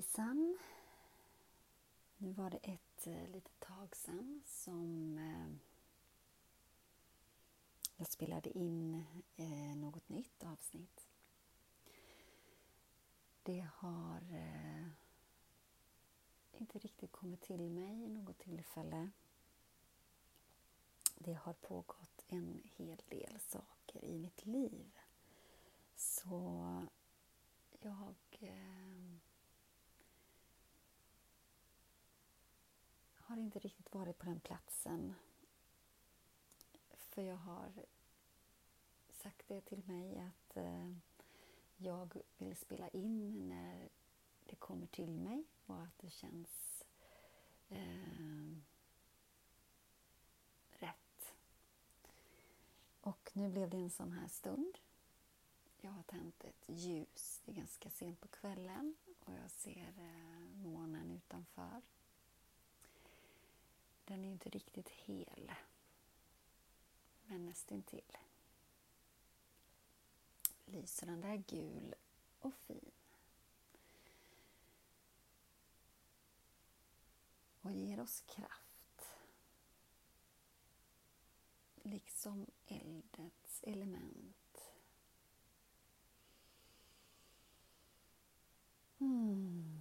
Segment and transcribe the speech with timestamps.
[0.00, 0.58] hejsan!
[2.16, 5.52] Nu var det ett eh, litet tag sedan som eh,
[7.96, 9.04] jag spelade in
[9.36, 11.08] eh, något nytt avsnitt.
[13.42, 14.20] Det har
[16.52, 19.10] inte riktigt kommit till mig i något tillfälle.
[21.14, 24.98] Det har pågått en hel del saker i mitt liv.
[25.96, 26.86] Så
[27.80, 28.40] jag
[33.30, 35.14] har inte riktigt varit på den platsen.
[36.92, 37.72] För jag har
[39.12, 40.92] sagt det till mig att eh,
[41.76, 43.88] jag vill spela in när
[44.46, 46.84] det kommer till mig och att det känns
[47.68, 48.56] eh,
[50.70, 51.34] rätt.
[53.00, 54.78] Och nu blev det en sån här stund.
[55.80, 57.40] Jag har tänt ett ljus.
[57.44, 61.82] Det är ganska sent på kvällen och jag ser eh, månen utanför.
[64.10, 65.52] Den är inte riktigt hel,
[67.26, 68.16] men nästintill.
[70.64, 71.94] Lyser den där gul
[72.40, 72.90] och fin.
[77.60, 79.16] Och ger oss kraft.
[81.74, 84.72] Liksom eldets element.
[88.98, 89.80] Mm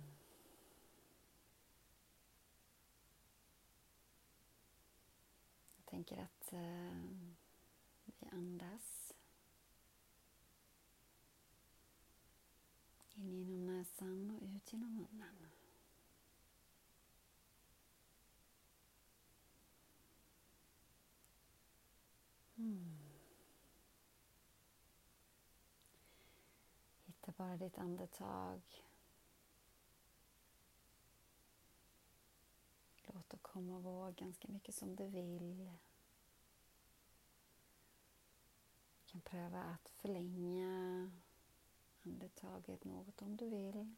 [5.99, 6.97] tänker att eh,
[8.05, 9.13] vi andas
[13.13, 15.47] in genom näsan och ut genom munnen.
[22.55, 22.97] Mm.
[27.05, 28.61] Hitta bara ditt andetag.
[33.13, 35.71] Låt det komma och gå ganska mycket som du vill.
[39.05, 41.11] Du kan pröva att förlänga
[42.05, 43.95] andetaget något om du vill.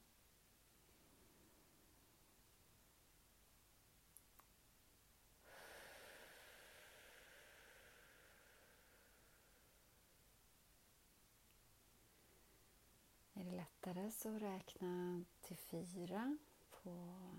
[13.34, 16.38] Är det lättare så räkna till fyra
[16.72, 16.92] på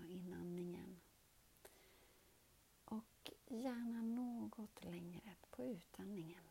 [0.07, 0.99] inandningen.
[2.85, 6.43] Och gärna något längre på utandningen.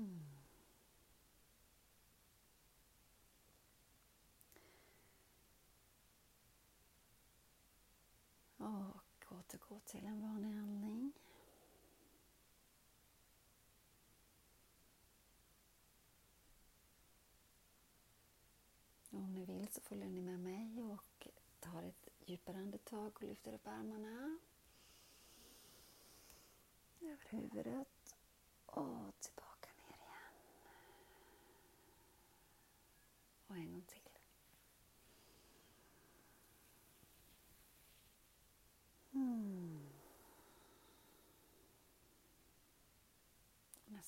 [0.00, 0.20] Mm.
[8.56, 11.12] Och återgå till en vanlig andning.
[19.10, 21.28] Om ni vill så följer ni med mig och
[21.60, 24.38] tar ett djupare andetag och lyfter upp armarna
[27.00, 28.16] över huvudet
[28.66, 29.50] och tillbaka.
[33.50, 34.08] Och en gång till.
[39.12, 39.88] Mm.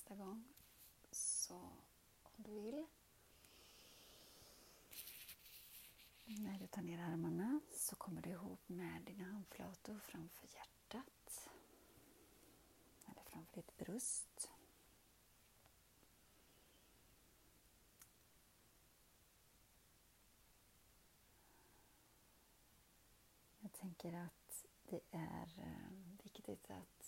[0.03, 0.43] Nästa gång,
[1.11, 1.55] så
[2.23, 2.85] om du vill,
[6.25, 11.49] när du tar ner armarna så kommer du ihop med dina handflator framför hjärtat.
[13.05, 14.49] Eller framför ditt bröst.
[23.59, 27.02] Jag tänker att det är eh, viktigt att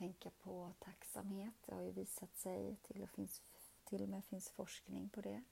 [0.00, 1.54] tänka på tacksamhet.
[1.66, 3.42] Det har ju visat sig, till och, finns,
[3.84, 5.42] till och med finns forskning på det,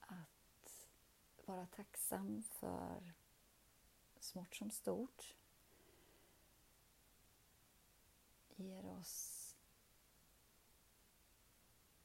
[0.00, 0.88] att
[1.44, 3.12] vara tacksam för
[4.20, 5.34] smått som stort
[8.56, 9.56] ger oss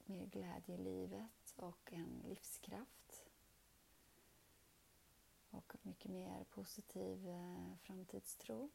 [0.06, 3.26] mer glädje i livet och en livskraft
[5.50, 8.70] och mycket mer positiv eh, framtidstro.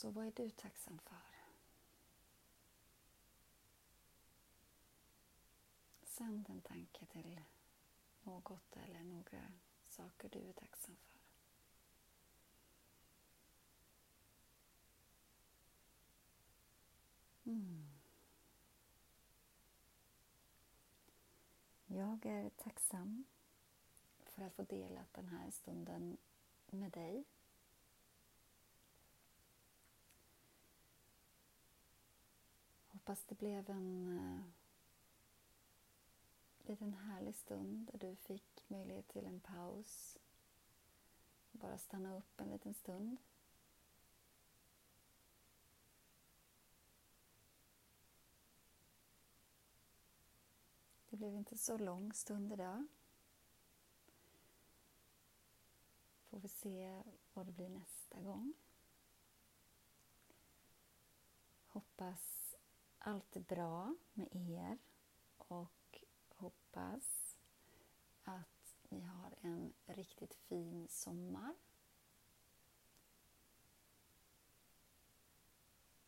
[0.00, 1.16] Så vad är du tacksam för?
[6.02, 7.40] Sänd en tanke till
[8.22, 9.52] något eller några
[9.88, 11.20] saker du är tacksam för.
[17.50, 17.88] Mm.
[21.86, 23.24] Jag är tacksam
[24.24, 26.16] för att få dela den här stunden
[26.66, 27.24] med dig.
[33.10, 34.42] Hoppas det blev en eh,
[36.68, 40.18] liten härlig stund där du fick möjlighet till en paus.
[41.52, 43.16] Bara stanna upp en liten stund.
[51.08, 52.86] Det blev inte så lång stund idag.
[56.28, 57.02] Får vi se
[57.34, 58.54] vad det blir nästa gång.
[61.66, 62.39] Hoppas
[63.00, 64.78] allt är bra med er
[65.38, 67.36] och hoppas
[68.22, 71.54] att ni har en riktigt fin sommar.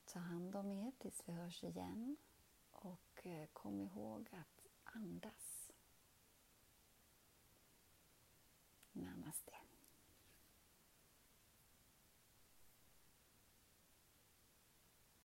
[0.04, 2.16] Ta hand om er tills vi hörs igen
[2.70, 5.51] och eh, kom ihåg att andas.